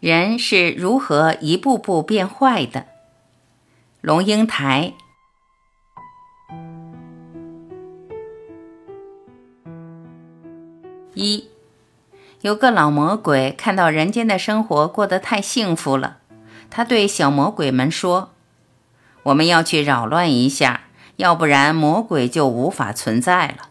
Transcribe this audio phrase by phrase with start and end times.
[0.00, 2.86] 人是如何一步步变坏的？
[4.00, 4.92] 龙应台。
[11.14, 11.48] 一，
[12.42, 16.18] 有个老魔鬼看到人间的生活过得太幸福了，
[16.70, 18.30] 他对小魔鬼们说
[19.24, 20.82] ：“我们要去扰乱一下，
[21.16, 23.70] 要不然魔鬼就无法存在了。”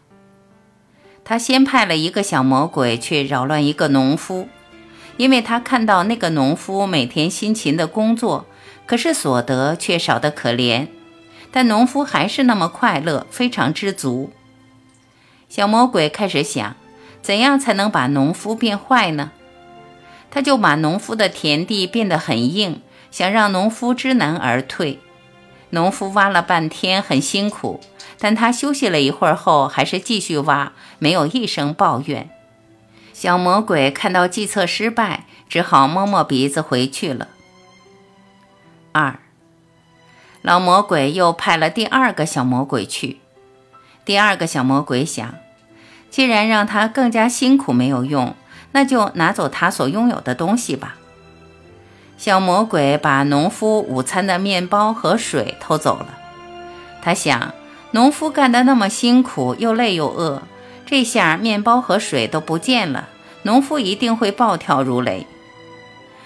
[1.24, 4.50] 他先派了一个小魔鬼去扰乱一个农夫。
[5.18, 8.46] 因为他看到那个农夫每天辛勤的工作，
[8.86, 10.88] 可是所得却少得可怜，
[11.52, 14.32] 但农夫还是那么快乐，非常知足。
[15.50, 16.76] 小魔鬼开始想，
[17.22, 19.32] 怎样才能把农夫变坏呢？
[20.30, 25.00] 他就把农夫的田地变得很硬，想让农夫知难而退。
[25.72, 27.80] 农夫挖了半天，很辛苦，
[28.20, 32.30] 但他休息了一会儿后，还是继续挖，没有一声抱怨。
[33.20, 37.30] 小魔鬼看到计策失败，只好摸摸鼻子回去了。
[38.92, 39.18] 二，
[40.44, 43.18] 老魔鬼又派了第二个小魔鬼去。
[44.06, 45.34] 第二个小魔鬼想，
[46.12, 48.36] 既然让他更加辛苦没有用，
[48.74, 50.98] 那就拿走他所拥有的东西吧。
[52.20, 56.16] 小魔鬼把农夫午餐的面包和水偷走了。
[57.02, 57.56] 他想，
[57.90, 60.44] 农夫干得那么辛苦，又累又饿。
[60.88, 63.10] 这下面包和水都不见了，
[63.44, 65.28] 农夫一定会暴跳如雷。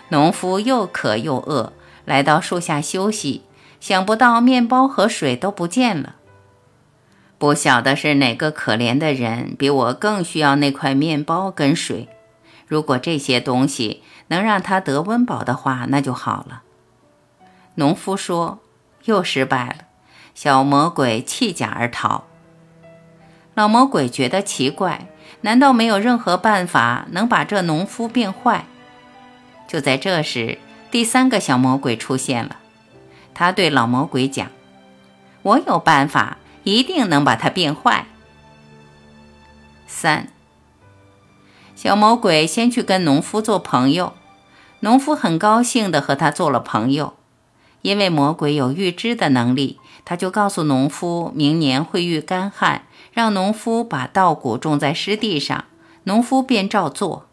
[0.09, 1.73] 农夫又渴又饿，
[2.05, 3.41] 来到树下休息，
[3.79, 6.17] 想不到面包和水都不见了。
[7.39, 12.07] 不晓得是哪个可怜的人比我更需要那块面包跟水。
[12.67, 16.61] 如果这些东西能让他得温饱的话，那就好了。
[17.75, 18.59] 农夫说
[19.05, 19.85] ：“又失败了。”
[20.35, 22.25] 小魔鬼弃甲而逃。
[23.61, 25.07] 老魔鬼觉得奇怪，
[25.41, 28.65] 难道没有任何办法能把这农夫变坏？
[29.67, 30.57] 就在这时，
[30.89, 32.55] 第三个小魔鬼出现了。
[33.35, 34.47] 他对老魔鬼讲
[35.43, 38.07] ：“我有办法，一定能把他变坏。”
[39.85, 40.29] 三
[41.75, 44.13] 小魔鬼先去跟农夫做朋友，
[44.79, 47.13] 农夫很高兴地和他做了朋友，
[47.83, 52.85] 因为魔鬼有预知的能力，他就告诉农夫明年会遇干旱。
[53.11, 55.65] 让农夫把稻谷种在湿地上，
[56.03, 57.27] 农夫便照做。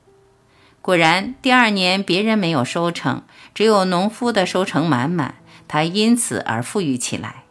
[0.80, 3.22] 果然，第二年别人没有收成，
[3.54, 5.36] 只有农夫的收成满满，
[5.66, 7.44] 他因此而富裕起来。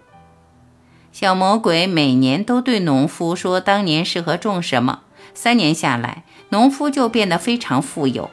[1.11, 5.01] 小魔鬼每年都对农夫说当年适合种什么，
[5.33, 8.29] 三年下来，农夫就变得非常富有。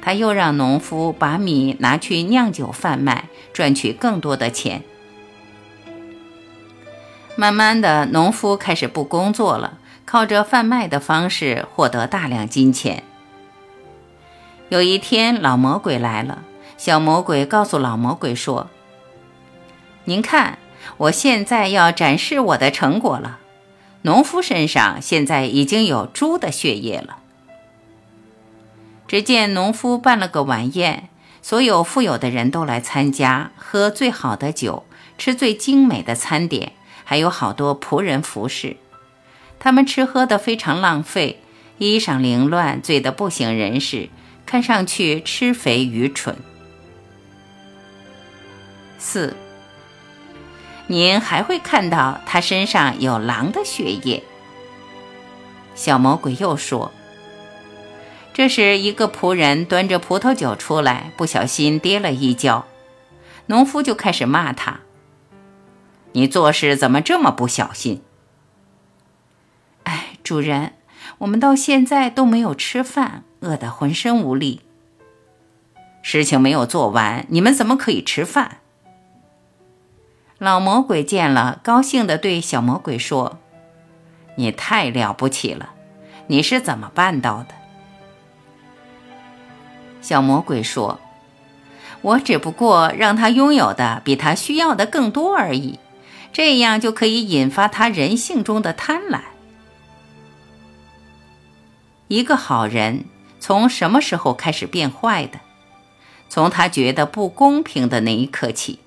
[0.00, 4.82] 他又让农夫把米拿去酿酒贩卖，赚取更多的钱。
[7.34, 13.02] 慢慢的，农夫开始不工作了，靠着贩卖的方式获得大量金钱。
[14.68, 16.42] 有一天，老魔鬼来了，
[16.76, 18.68] 小魔鬼告诉老魔鬼说
[20.04, 20.58] ：“您看，
[20.98, 23.38] 我现在要展示我的成果了。
[24.02, 27.18] 农夫身上现在已经有猪的血液了。”
[29.08, 31.08] 只见农夫办了个晚宴，
[31.40, 34.84] 所有富有的人都来参加，喝最好的酒，
[35.16, 36.72] 吃最精美的餐点。
[37.12, 38.78] 还有好多仆人服侍，
[39.58, 41.42] 他们吃喝的非常浪费，
[41.76, 44.08] 衣裳凌乱，醉得不省人事，
[44.46, 46.34] 看上去吃肥愚蠢。
[48.98, 49.36] 四，
[50.86, 54.22] 您还会看到他身上有狼的血液。
[55.74, 56.92] 小魔鬼又说
[58.32, 62.64] ：“这时，一个仆人端着葡萄酒出来，不小心跌了一跤，
[63.44, 64.80] 农夫就开始骂他。”
[66.12, 68.02] 你做事怎么这么不小心？
[69.84, 70.74] 哎，主人，
[71.18, 74.60] 我们到现在都没有吃饭，饿得浑身无力。
[76.02, 78.58] 事情没有做完，你们怎么可以吃饭？
[80.38, 83.38] 老魔鬼见了，高兴地对小魔鬼说
[84.36, 85.70] ：“你太了不起了，
[86.26, 87.54] 你是怎么办到的？”
[90.02, 90.98] 小魔鬼说
[92.02, 95.78] ：“我只不过让他拥有的比他需要的更多而已。”
[96.32, 99.20] 这样就可以引发他人性中的贪婪。
[102.08, 103.04] 一个好人
[103.38, 105.40] 从什么时候开始变坏的？
[106.28, 108.78] 从他觉得不公平的那一刻起。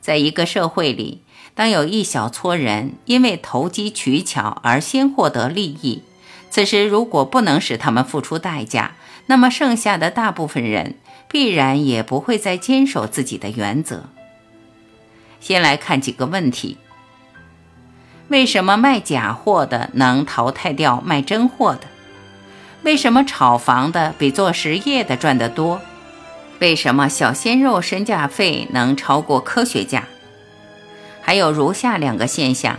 [0.00, 1.22] 在一个社会里，
[1.54, 6.02] 当有一小撮人因为投机取巧而先获得利益，
[6.50, 8.96] 此时如果不能使他们付出代价，
[9.26, 10.96] 那么剩下的大部分人
[11.28, 14.10] 必然也不会再坚守自己的原则。
[15.44, 16.78] 先来看几个问题：
[18.28, 21.80] 为什么卖假货的能淘汰掉卖真货的？
[22.82, 25.82] 为什么炒房的比做实业的赚得多？
[26.60, 30.04] 为什么小鲜肉身价费能超过科学家？
[31.20, 32.78] 还有如下两个现象：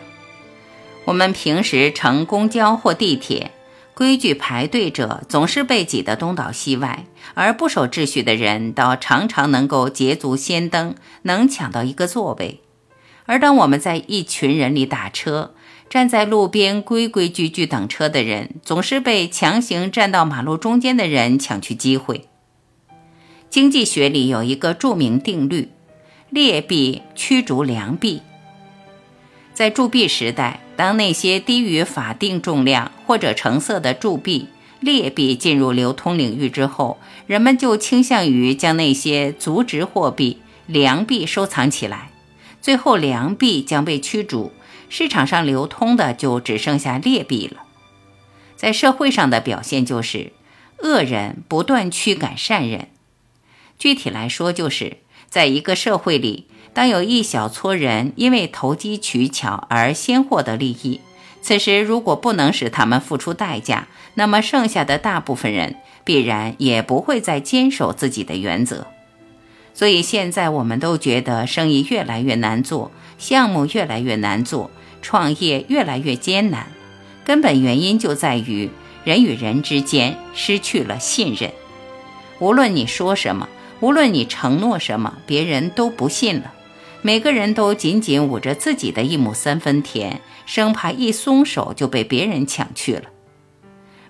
[1.03, 3.51] 我们平时乘公交或地铁，
[3.95, 12.59] 规矩排队者总是被挤得东倒西歪，而不守秩序的人倒常常能够捷足先登，能抢到一个座位。
[13.25, 15.56] 而当我们在一群人里打车，
[15.89, 22.27] 站在路边规规矩矩等车的人，总是被强行站到马路中间的人抢去机会。
[23.50, 25.69] 经济学里有一个著名定律：
[26.30, 28.21] 劣币驱逐良币。
[29.56, 34.50] 在铸币时代，当那些低于法定重量或者成色的铸币、
[34.81, 42.12] 劣币进入流通领域之后，人们就倾向于将那些足值货币、良币收藏起来。
[42.62, 44.52] 最后，良币将被驱逐，
[44.90, 47.63] 市场上流通的就只剩下劣币了。
[48.57, 50.34] 在社会上的表现就是，
[50.80, 52.90] 恶人不断驱赶善人。
[53.80, 54.98] 具体来说，就是
[55.30, 61.00] 在一个社会里，当有一小撮人因为投机取巧而先获得利益，
[61.42, 68.88] 此时如果不能使他们付出代价，那么剩下的大部分人必然也不会再坚守自己的原则。
[69.74, 74.69] 所以现在我们都觉得生意越来越难做，项目越来越难做，
[75.01, 76.68] 创业越来越艰难，
[77.24, 78.69] 根本原因就在于
[79.06, 81.54] 人与人之间失去了信任。
[82.39, 83.48] 无论你说什么。
[83.81, 86.54] 无论你承诺什么，别人都不信了。
[87.06, 93.04] 每个人都紧紧捂着自己的一亩三分田，生怕一松手就被别人抢去了。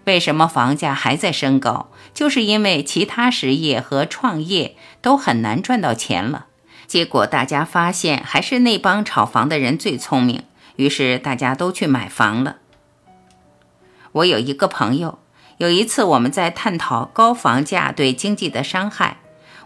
[0.06, 1.92] 为什么房价还在升高？
[2.14, 6.46] 就是因为其他实业和创业都很难赚到钱了。
[6.88, 10.44] 结果大家发现，还是那帮炒房的人最聪明，
[10.78, 12.60] 于是大家都去买房了。
[14.14, 15.20] 我有一个朋友，
[15.58, 19.18] 有一次我们在探讨高房价对经济的伤害。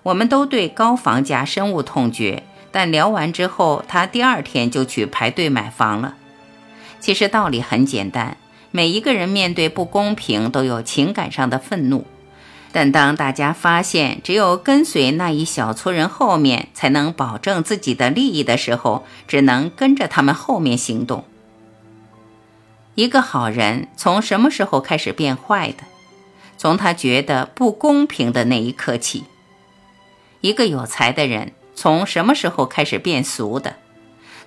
[0.02, 6.16] 我们都对高房价深恶痛绝，但聊完之后，他第二天就去排队买房了。
[7.00, 8.38] 其实道理很简单，
[8.72, 12.06] 每一个人面对不公平都有情感上的愤怒，
[12.72, 21.24] 但当大家发现只有跟随那一小撮人后面才能保证自己的利益的时候，只能跟着他们后面行动。
[22.96, 25.84] 一个好人从什么时候开始变坏的？
[26.58, 29.24] 从他觉得不公平的那一刻起。
[30.42, 33.78] 一个有才的人从什么时候开始变俗的？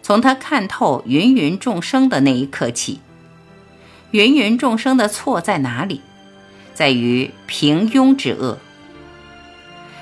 [0.03, 3.01] 从他看透芸芸众生的那一刻起。
[4.11, 6.03] 芸芸众生的错在哪里？
[6.75, 8.59] 在于平庸之恶。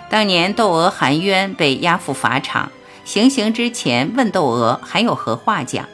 [0.09, 2.73] 当年窦娥含冤被押赴法场，
[3.05, 5.89] 行刑之前问窦娥还有何话讲？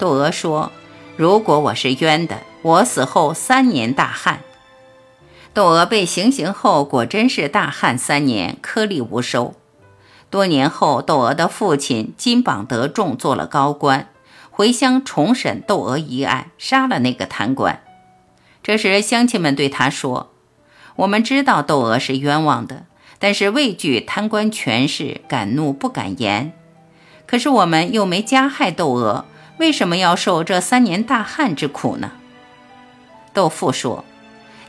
[0.00, 0.72] 窦娥说
[1.16, 4.40] ：“如果我是冤的，我死后三年大旱。”
[5.54, 9.54] 窦娥被行刑后，果真是大旱三年，颗粒无收。
[10.32, 14.08] 多年后，窦娥的父亲金榜得中，做了高官，
[14.50, 17.82] 回乡重审窦娥一案，杀了那个贪官。
[18.62, 20.30] 这时，乡亲们对他说
[20.96, 22.86] ：“我们知道窦娥是冤枉的，
[23.18, 26.54] 但是畏惧贪官权势，敢怒不敢言。
[27.26, 29.26] 可是我们又没加害窦娥，
[29.58, 32.12] 为什么要受这三年大旱之苦呢？”
[33.34, 34.02] 窦父说。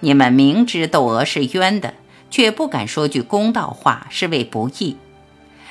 [0.02, 1.94] 你们明知窦娥是冤的，
[2.30, 4.98] 却不敢说句公道话，是为不义。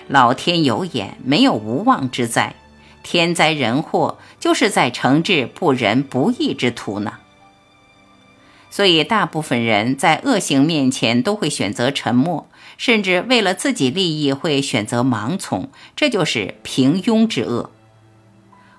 [0.08, 2.54] 老天有眼，没有无妄之灾。
[3.02, 7.14] 天灾人祸，就是在惩治不仁不义之徒呢。
[8.70, 12.48] 所以，大部分人在恶行面前都会选择沉默，
[12.78, 15.68] 甚至为了自己利益会选择盲从。
[15.94, 17.70] 这就是平庸之恶。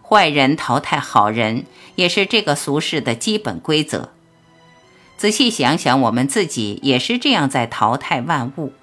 [0.01, 4.13] 坏人淘汰好人，也是这个俗世的基本规则。
[5.17, 8.73] 仔细想想，我们自己也是这样在淘汰万物。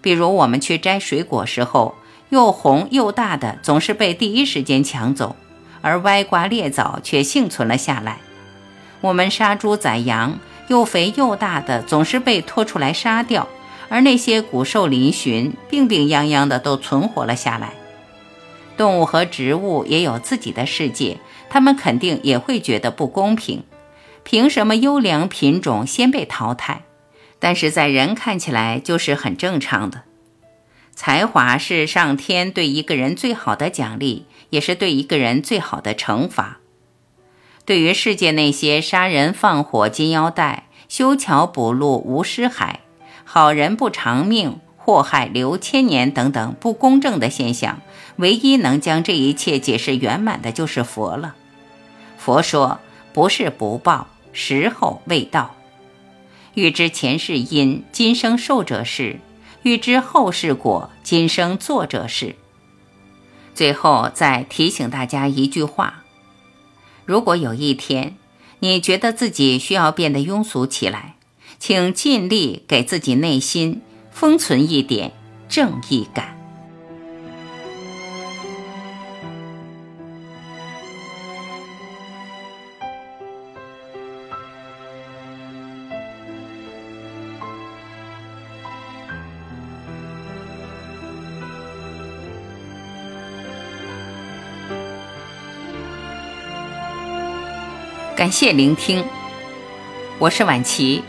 [0.00, 1.94] 比如，我们去摘水果时候，
[2.30, 5.36] 又红又大的总是被第一时间抢走，
[5.80, 8.18] 而歪瓜裂枣却幸存了下来。
[9.00, 10.38] 我们杀猪宰羊，
[10.68, 13.48] 又肥又大的总是被拖出来杀掉，
[13.88, 17.72] 而那些骨瘦嶙峋、病病殃殃的都存活了下来。
[18.76, 21.18] 动物和植物也有自己的世界，
[21.50, 23.62] 它们肯定也会觉得不公平。
[24.22, 26.82] 凭什么优良品种先被淘汰？
[27.40, 30.02] 但是在人看起来就是很正常的。
[30.94, 36.58] 才华是上天对一个人最好的奖励，也是对一个人最好的惩罚。
[37.64, 42.76] 对于世界那些杀人放火金腰带、修桥补路无尸骸、
[43.24, 47.80] 好人不长命、祸害留千年等等不公正的现象，
[48.16, 51.34] 唯一能将这一切解释圆满的就是佛了。
[52.16, 52.78] 佛说。
[53.12, 55.52] 不是不报，时候未到。
[56.54, 59.20] 欲知前世因，今生受者是；
[59.62, 62.34] 欲知后世果，今生作者是。
[63.54, 66.02] 最后再提醒大家一句话：
[67.04, 68.16] 如果有一天
[68.58, 71.16] 你觉得自己需要变得庸俗起来，
[71.58, 75.12] 请尽力给自己内心封存一点
[75.48, 76.39] 正义感。
[98.20, 99.02] 感谢聆听，
[100.18, 101.02] 我是晚琪，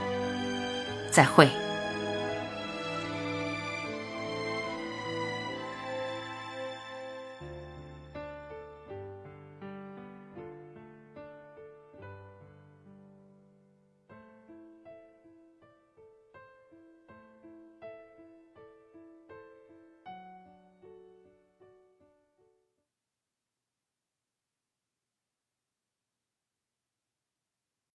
[1.10, 1.50] 再会。